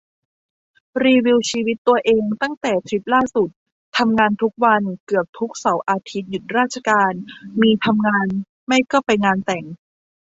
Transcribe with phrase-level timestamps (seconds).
[1.03, 3.49] รีวิวชีวิตตัวเองตั้งแต่ทริปล่าสุด
[3.97, 7.13] ทำงานทุกวัน เกือบทุกเสาร์อาทิตย์หยุดราชการ
[7.61, 8.27] มีทำงาน
[8.67, 9.63] ไม่ก็ไปงานแต่ง